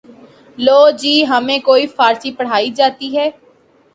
[0.57, 3.29] لو جی ہمیں کوئی فارسی پڑھائی جاتی ہے